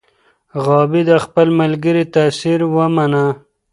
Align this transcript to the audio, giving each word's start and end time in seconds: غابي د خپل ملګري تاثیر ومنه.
غابي 0.65 1.01
د 1.09 1.11
خپل 1.23 1.47
ملګري 1.61 2.03
تاثیر 2.15 2.59
ومنه. 2.75 3.25